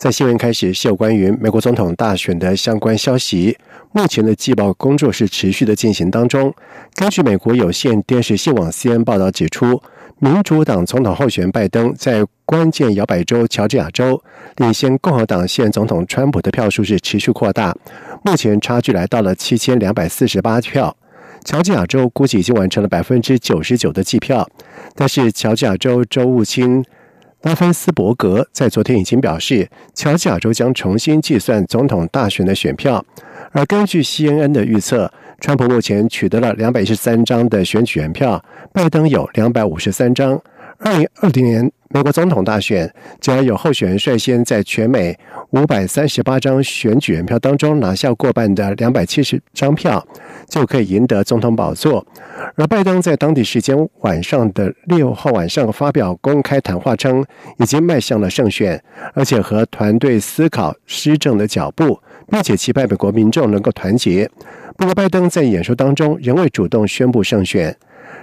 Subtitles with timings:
[0.00, 3.54] 在新闻开始是有关于美国总统大选的相关消息。
[3.92, 6.50] 目前的季报工作是持续的进行当中。
[6.94, 9.78] 根据美国有线电视新闻网 CN 报道指出，
[10.18, 14.18] 民主党总统候选人拜登在关键摇摆州乔治亚州
[14.56, 17.76] 领先共和党现总统川普的票数是持续扩大，
[18.22, 20.96] 目前差距来到了七千两百四十八票。
[21.44, 24.48] 乔治亚州估计已经完成了百分之九十九的计票，
[24.94, 26.82] 但是乔治亚州州务卿。
[27.42, 33.02] 拉芬斯伯格在昨天已经表示，乔治亚州将重新计算总统大选的选票。
[33.52, 40.38] 而根据 CNN 的预测，川普目前取得了两百一十三张的选举人票，拜登有两百五十三张。
[40.82, 45.14] 二零二零年美国总统大选，只要有候选人率先在全美
[45.50, 50.02] 五百三十八张选举人票当中拿下过半的两百七十张票，
[50.48, 52.06] 就可以赢得总统宝座。
[52.56, 57.22] 而拜登在当地时间晚上的六号晚上发表公开谈话称，
[57.58, 64.30] 已经迈向了胜选，而且和团队思考施政的脚步，并且期盼美国民众能够团结。
[64.78, 67.76] 不过，拜登在演说当中仍未主动宣布胜选。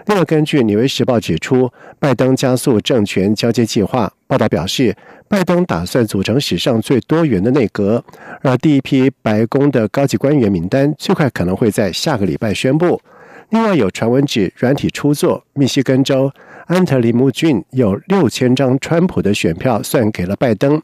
[0.07, 1.69] 另外，根据《纽约时报》指出，
[1.99, 4.09] 拜登加速政权交接计划。
[4.25, 4.95] 报道表示，
[5.27, 8.01] 拜登打算组成史上最多元的内阁，
[8.41, 13.01] 而第一批白宫的高级官员名单最快可能会在下个礼拜宣布。
[13.49, 16.31] 另外，有传闻指软体出作，密西根州
[16.67, 20.81] 安特里姆郡有六千张川普的选票算给了拜登，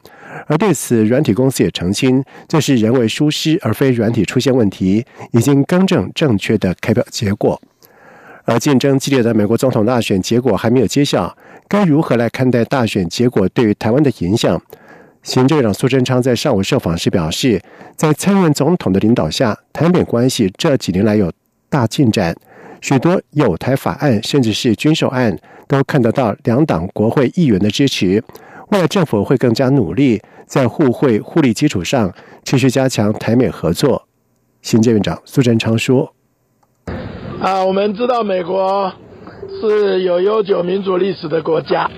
[0.48, 7.62] 而对此，软体公司也澄清这是人为疏失，而非软体出现问题，已经更正正确的开票结果。
[8.46, 11.36] 而竞争激烈的美国总统大选结果还没有揭晓，
[11.68, 14.62] 该如何来看待大选结果对于台湾的影响？
[15.22, 17.62] 行政长苏贞昌在上午受访时表示，
[17.96, 21.32] 在参院总统的领导下，台美关系这几年来有
[21.70, 22.36] 大进展，
[22.82, 28.22] 许多有台法案甚至是军售案都看得到两党国会议员的支持。
[28.72, 32.14] 未来政府会更加努力，在互惠互利基础上
[32.44, 34.06] 持续加强台美合作。
[34.62, 36.14] 行政院长苏贞昌说。
[37.44, 38.94] 啊，我们知道美国
[39.60, 41.92] 是有悠久民主历史的国家，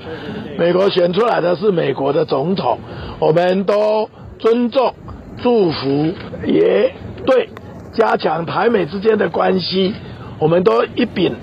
[0.57, 2.79] 美国选出来的是美国的总统，
[3.19, 4.95] 我们都尊重、
[5.43, 6.11] 祝福，
[6.47, 6.91] 也
[7.27, 7.47] 对
[7.93, 9.93] 加强台美之间的关系，
[10.39, 11.35] 我们都一秉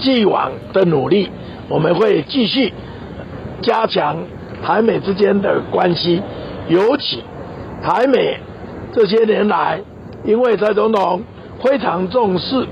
[0.00, 1.30] 既往的努力，
[1.68, 2.72] 我们会继续
[3.60, 4.24] 加强
[4.64, 6.20] 台美之间的关系，
[6.66, 7.22] 尤其
[7.80, 8.38] 台美
[8.92, 9.80] 这些年来，
[10.24, 11.22] 因为蔡总统。
[11.62, 12.66] 非常重视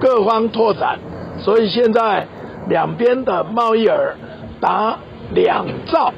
[0.00, 0.98] 各方拓展，
[1.38, 2.26] 所以现在
[2.68, 4.14] 两边的贸易额
[4.60, 4.98] 达
[5.32, 6.12] 两兆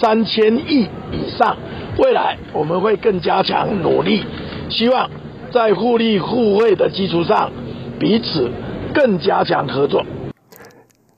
[0.00, 1.56] 三千亿以上。
[1.98, 4.24] 未来我们会更加强努力，
[4.70, 5.10] 希望
[5.52, 7.50] 在互利互惠的基础上，
[7.98, 8.50] 彼此
[8.94, 10.04] 更加强合作。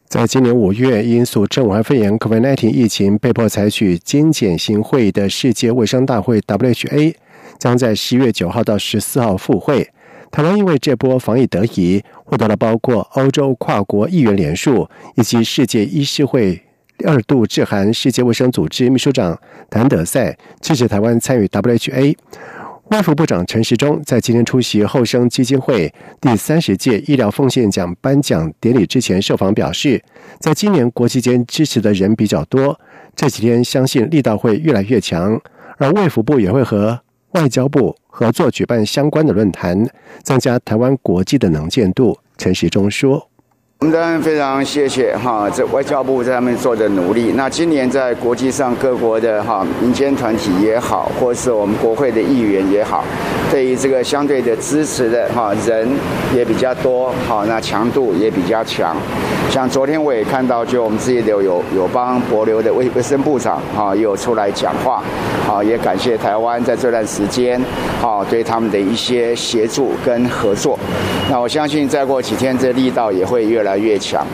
[0.07, 7.15] 在今年五月，因素正武汉肺炎 （COVID-19） 疫情被迫采取精简型会议的世界卫生大会 （WHA）
[7.59, 9.89] 将在十月九号到十四号复会。
[10.31, 16.63] 台湾因为这波防疫得宜，获得了包括欧洲跨国议员联署以及世界医师会
[17.05, 19.37] 二度致函世界卫生组织秘书长
[19.69, 22.17] 谭德赛，支持台湾参与 WHA。
[22.91, 30.03] 外务部长陈时中在今天出席后生基金会第三十届医疗奉献奖颁奖典礼之前受访表示，
[30.41, 32.79] 在今年国际间支持的人比较多，
[33.15, 35.41] 这几天相信力道会越来越强，
[35.79, 37.01] 而卫福部也会和。
[37.33, 39.89] 外交部合作举办相关的论坛，
[40.23, 42.19] 增加台湾国际的能见度。
[42.37, 43.30] 陈时中说。
[43.83, 47.33] 我们当然非常谢谢哈，这外交部在上面做的努力。
[47.35, 53.03] 那今年在国际上各国的哈民间团体也好，或是我们国会的议员也好，
[53.51, 55.89] 对于这个相对的支持的哈人
[56.37, 58.95] 也比较多，好，那强度也比较强。
[59.49, 65.03] 像昨天我也看到，就我们自己的有有帮博流的卫卫生部长哈有出来讲话，
[65.47, 67.59] 好，也感谢台湾在这段时间
[67.99, 70.79] 好对他们的一些协助跟合作。
[71.31, 73.70] 那我相信再过几天这力道也会越来。
[73.77, 74.27] 越来越强。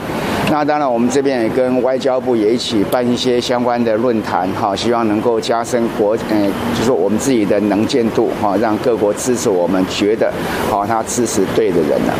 [0.50, 10.32] 那当然，我们这边也跟外交部也一起办一些相关的论坛，哈，希望能够加深国，嗯，就是我们自己的能见度，哈，让各国支持我们，觉得，
[10.70, 12.12] 好，他支持对的人呢。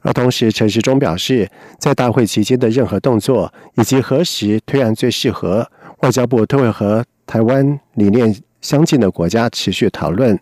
[0.00, 1.46] 而同时，陈时中表示，
[1.78, 5.68] 在大会期间的任何动作以及何时推案最适合，
[6.00, 10.38] 外交部都会和台湾理念相近的国家持续讨论。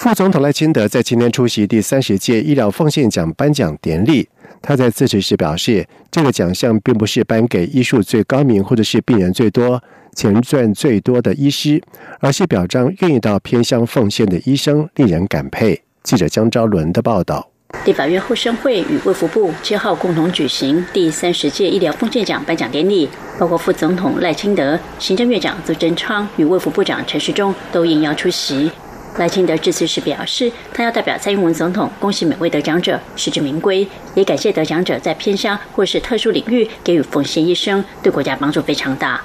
[0.00, 4.26] 副总统赖清德在今天出席第三十届医疗奉献奖颁奖典礼。
[4.62, 9.82] 他在致辞时表示，这个奖项并不是颁给医术最高明或者是病人最多、
[10.16, 11.82] 钱赚最多的医师，
[12.18, 15.78] 而是表彰愿意到偏乡奉献的医生，令人感佩。
[16.02, 17.50] 记者江昭伦的报道。
[17.84, 23.06] 立法院后生会与卫福部七号共同举行第三十届医疗奉献奖颁奖典礼，
[23.38, 28.70] 包括副总统赖清德、行政院长苏贞昌与卫福部长陈时中都应邀出席。
[29.18, 39.20] 赖清德致辞时表示，他要代表蔡英文总统恭喜每位得奖者，实至名归，也感谢得奖者在偏乡或是特殊领域给予奉献一生，对国家帮助非常大。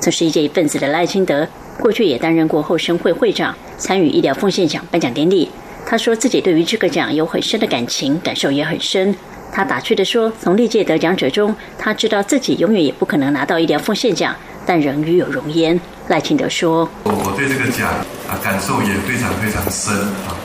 [0.00, 1.46] 曾是一届一份子的赖清德，
[1.78, 5.48] 过去也担任过后生会会长，参与医疗奉献奖颁奖典礼。
[5.84, 9.14] 他说自己对于这个奖有很深的感情，感受也很深。
[9.52, 14.34] 他打趣的说，从历届得奖者中，他知道自己永远也不可能拿到医疗奉献奖，
[14.66, 15.80] 但仍与有荣焉。
[16.08, 17.88] 赖清德说：“我对这个奖
[18.30, 19.92] 啊感受也非常非常深
[20.28, 20.38] 啊，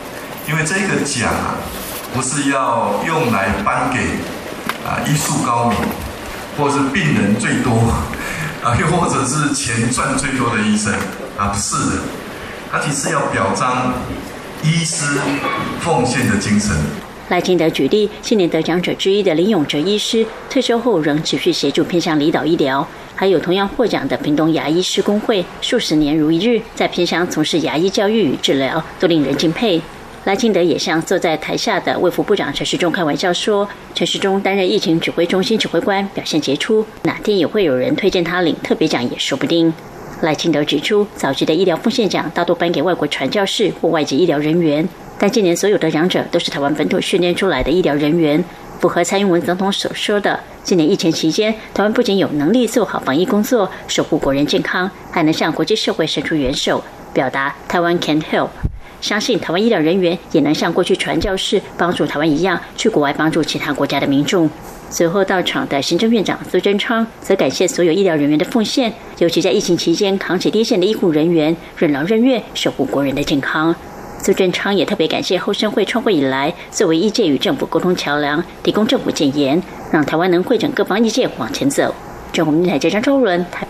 [0.50, 1.54] 因为这个奖啊
[2.14, 4.00] 不是要用来颁给
[4.84, 5.78] 啊医术高明，
[6.58, 7.94] 或是病人最多
[8.64, 10.92] 啊， 又或者是钱赚最多的医生
[11.38, 12.02] 啊，不是的，
[12.72, 13.94] 它其实要表彰
[14.64, 15.20] 医师
[15.82, 16.76] 奉献的精神。”
[17.32, 22.86] 赖清德举例，今年得奖者之一的林永哲医师，退休后仍持续协助偏向离岛医疗。
[23.16, 29.82] 还有同样获奖的屏东牙医师工会，数十年如一日在偏乡从事牙医教育与治疗，都令人敬佩。
[30.26, 39.74] 赖清德也向坐在台下的卫福部长陈时中开玩笑说：“陈时中担任疫情指挥中心指挥官，表现杰出，哪天也会有人推荐他领特别奖也说不定。”
[40.20, 44.88] 赖清德指出，早期的医疗奉献奖大多颁给外国传教士或外籍医疗人员，
[45.22, 48.44] 但今年所有得奖者都是台湾本土训练出来的医疗人员。
[48.80, 56.84] 符合蔡英文总统所说的，今年疫情期间，台湾不仅有能力做好防疫工作，守护国人健康，还能向国际社会伸出援手，
[57.14, 58.50] 表达台湾 can help。
[59.00, 64.50] 相信台湾医疗人员也能像过去传教士帮助台湾一样，去国外帮助其他国家的民众。
[64.90, 73.76] 随后到场的行政院长苏贞昌则感谢所有医疗人员的奉献，尤其在疫情期间扛起第一线的医护人员，任劳任怨，守护国人的健康。
[74.24, 79.60] 苏贞昌也特别感谢后生会创会以来，作为医界与政府沟通桥梁，提供政府建言，
[79.92, 81.92] 让台湾能会整各方意见往前走。
[82.32, 83.68] 中国电台记者周伦台。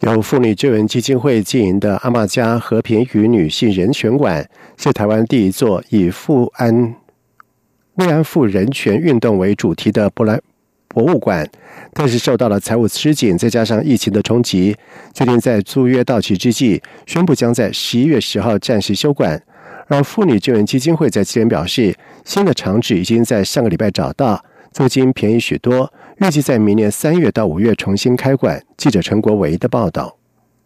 [0.00, 4.48] 由妇女救援基金会经营的阿玛家和平与女性人权馆，
[4.78, 6.94] 是台湾第一座以富安
[7.96, 10.40] 慰安妇人权运动为主题的波兰。
[10.92, 11.48] 博物馆，
[11.92, 14.76] 但是受到了财务吃紧，再加上疫情的冲击，
[15.14, 19.42] 决定在租约到期之际，宣布将在十一月十号暂时休馆。
[19.88, 21.94] 而妇女救援基金会在今天表示，
[22.24, 28.62] 新的场址已经在上个礼拜找到，租金便宜许多，预计在明年三月到五月重新开馆。
[28.76, 30.21] 记者陈国维的报道。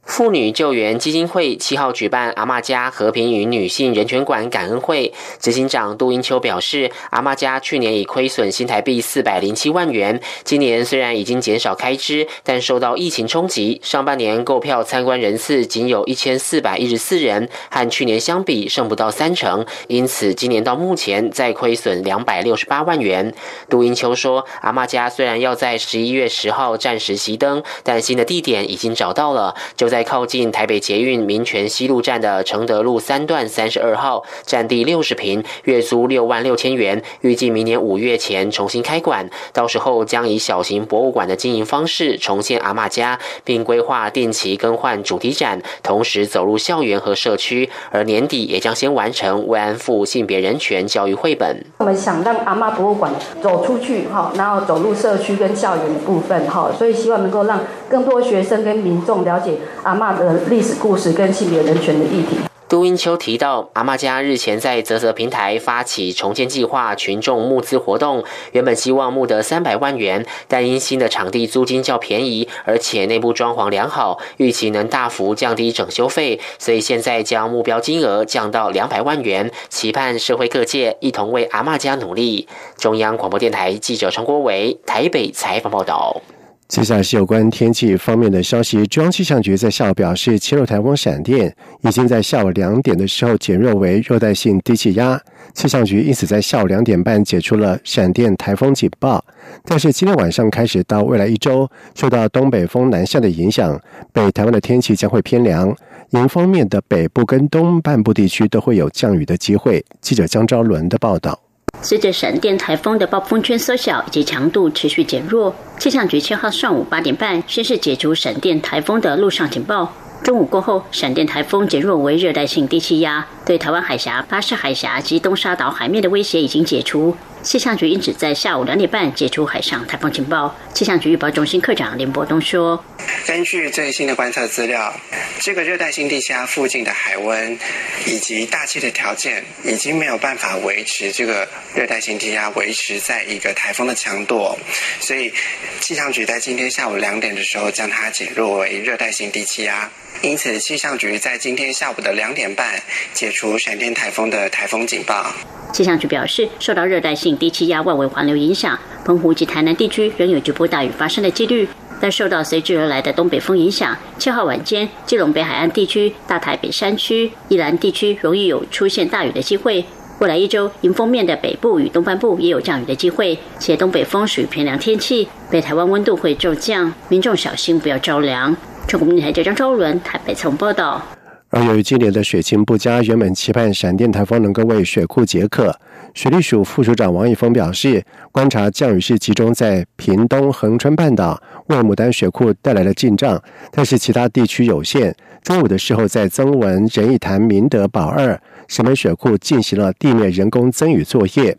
[0.07, 23.35] 妇女救援基金会七号举办阿妈家和平与女性人权馆感恩会，执行长杜英秋表示，阿妈家去年已亏损新台币四百零七万元，今年虽然已经减少开支，但受到疫情冲击，上半年购票参观人次仅有一千四百一十四人，和去年相比剩不到三成，因此今年到目前再亏损两百六十八万元。
[23.69, 29.96] 杜英秋说，阿妈家虽然要在十一月十号暂时熄灯，但新的地点已经找到了，就在。
[29.97, 39.31] 在靠近台北捷运民权西路站的承德路三段三十二号，占地六十平，月租六万六千元，预计明年五月前重新开馆。
[39.55, 47.71] 到时候将以小型博物馆的经营方式重现阿妈家，并规划定期更换主题展，同时走入校园和社区。
[47.91, 51.65] 而年底也将先完成慰安妇性别人权教育绘本。
[51.79, 53.11] 我们想让阿妈博物馆
[53.41, 59.55] 走出去哈，然后走入社区跟校园的部分哈，所以希望能够让更多学生跟民众了解。
[59.83, 62.37] 阿妈的历史故事跟性别人权的议题。
[62.69, 82.49] 杜英秋提到，阿妈家日前在泽泽平台发起重建计划群众募资活动，原本希望募得三百万元，但因新的场地租金较便宜，而且内部装潢良好，预期能大幅降低整修费，所以现在将目标金额降到两百万元，期盼社会各界一同为阿妈家努力。
[82.77, 86.21] 中央广播电台记者陈国伟台北采访报道。
[86.69, 88.85] 接下来是有关天气方面的消息。
[88.89, 95.21] 中央气象局在下午表示，切入台风闪电已经在下午两点的时候减弱为热带性低气压。
[95.55, 99.25] 气象局因此在下午两点半解除了闪电台风警报。
[99.65, 103.81] 但是今天晚上开始到未来一周，受到东北风南下的影响，
[104.13, 105.75] 北台湾的天气将会偏凉。
[106.11, 109.85] 迎方面的北部跟东半部地区都会有降雨的机会。
[110.01, 111.46] 记者江昭伦的报道。
[111.83, 119.93] 随着闪电台风的暴风圈缩小以及强度持续减弱，气象局七号上午八点半先是解除闪电台风的陆上警报。
[120.23, 127.15] 中午过后，闪电台风减弱为热带性低气压，对台湾海峡、巴士海峡及东沙岛海面的威胁已经解除。
[127.47, 130.53] 气象局因此在下午两点半解除海上台风警报。
[130.75, 132.85] 气象局预报中心科长林伯东说
[133.25, 134.93] ：“根据最新的观测资料，
[135.39, 137.57] 这个热带性低气压附近的海温
[138.05, 144.59] 以及大气的条件，已经没有办法维持这个热带性低压维持在一个台风的强度，
[144.99, 145.33] 所以
[145.79, 149.89] 气象局在今天下午两点的时候将它减弱为热带性低气压。”
[150.23, 155.31] 因此，气象局在今天下午的两点半解除闪电台风的台风警报。
[155.75, 161.69] 气象局表示，受到热带性低气压外围环流影响，澎湖及台南地区仍有局部大雨发生的几率。
[161.99, 169.83] 但受到随之而来的东北风影响，七号晚间，基隆北海岸地区、大台北山区、宜兰地区容易有出现大雨的机会。
[170.19, 178.55] 未来一周，迎风面的北部与东半部也有降雨的机会，且东北风属于偏凉天气，北台湾温度会骤降，民众小心不要着凉。
[178.87, 181.03] 中国电台记者张昭伦台北从报道。
[181.49, 185.75] 而由于今年的水情不佳，原本期盼闪电台风能够为水库解渴。
[186.17, 195.15] 水利署副署长王义峰表示，观察降雨是集中在屏东恒春半岛，为牡丹水库带来了进账，但是其他地区有限。
[195.43, 201.55] 中午的时候，在增文仁义潭明德宝二石门水库进行了地面人工增雨作业。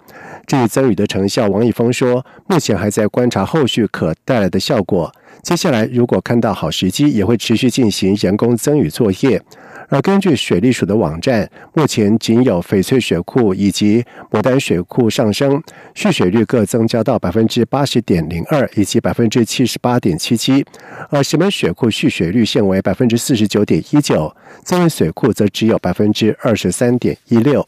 [0.47, 5.13] 至于增雨的成效，王义峰说，目前还在观察后续可带来的效果。
[5.43, 9.39] 接下来，如果看到好时机，也会持续进行人工增雨作业。
[9.89, 15.61] 而根据水利署的网站，目前仅有翡翠水库以及牡丹水库上升，
[15.95, 20.65] 蓄水率各增加到百分之八十点零二以及百分之七十八点七七，
[21.09, 27.65] 而石门水库蓄水率现为百分之四十九点一九，增文水库则只有百分之二十三点一六。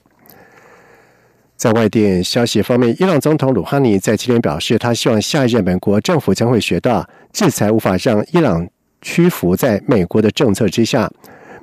[1.55, 8.67] 在外电消息方面，伊朗总统鲁哈尼在今天表示，他希望下一任美国政府将会学到制裁无法让伊朗
[9.01, 11.09] 屈服在美国的政策之下。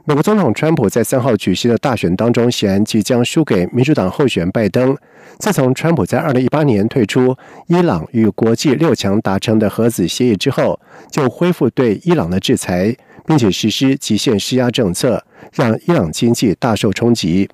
[0.09, 4.97] 美国总统川普在三号举行的大选当中，显然即将输给民主党候选拜登。
[5.41, 7.37] 自从川普在二零一八年退出
[7.67, 10.79] 伊朗与国际六强达成的核子协议之后，
[11.11, 12.95] 就恢复对伊朗的制裁，
[13.27, 15.21] 并且实施极限施压政策，
[15.53, 17.51] 让伊朗经济大受冲击。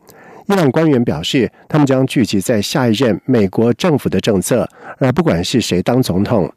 [0.47, 4.69] 伊朗官员表示，他们将聚集在下一任美国政府的政策，
[4.99, 6.53] 而不管是谁当总统。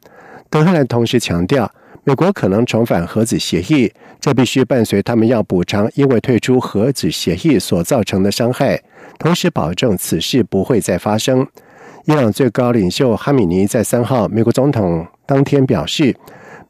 [0.50, 1.72] 德黑兰同时强调，
[2.08, 8.80] 美国可能重返核子协议，这必须伴随他们要补偿因为退出核子协议所造成的伤害，
[9.18, 11.44] 同时保证此事不会再发生。
[12.04, 16.14] 伊朗最高领袖哈米尼在三号美国总统当天表示，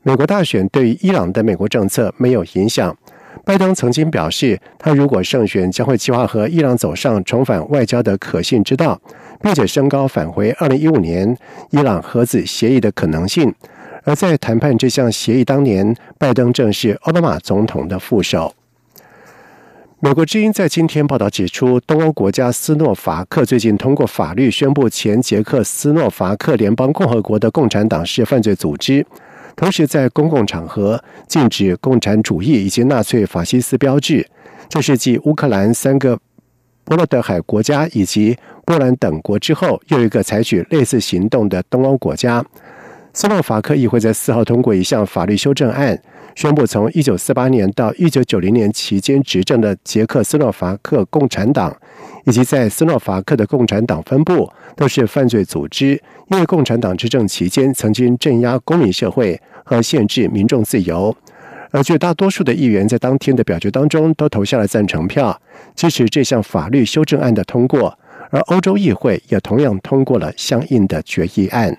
[0.02, 2.96] 美国大选对于伊朗的美国政策没有影响。
[3.44, 8.98] 拜登曾经表示，他如果胜选，将会计划和伊朗走上重返外交的可信之道，
[9.42, 11.36] 并且升高返回2015年
[11.72, 13.54] 伊朗核子协议的可能性。
[14.06, 18.54] 而在谈判这项协议当年，拜登正是奥巴马总统的副手。
[19.98, 29.04] 美国之音在今天报道指出，东欧国家斯诺伐克最近通过法律宣布，前捷克斯诺伐克联邦共和国的共产党是犯罪组织。
[29.56, 34.24] 同时，在公共场合禁止共产主义以及纳粹法西斯标志，
[34.68, 36.16] 这是继乌克兰三个
[36.84, 42.44] 波罗的海国家以及波兰等国之后，又一个采取类似行动的东欧国家。
[43.16, 45.98] 斯洛伐克议会在四号通过一项法律修正案，
[46.34, 51.74] 宣布从一九四八年到一九九零年期间执政的捷克斯洛伐克共产党
[52.26, 61.16] 以及在斯洛伐克的共产党分部都是犯罪组织，因为共产党执政期间曾经镇压公民社会和限制民众自由。
[61.70, 65.40] 而绝大多数的议员在当天的表决当中都投下了赞成票，
[65.74, 67.98] 支持这项法律修正案的通过。
[68.28, 71.78] 而欧洲议会也同样通过了相应的决议案。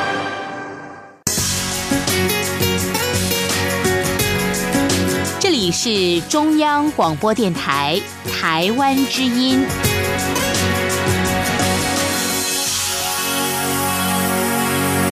[5.71, 7.99] 是中央广播电台
[8.31, 9.65] 台湾之音。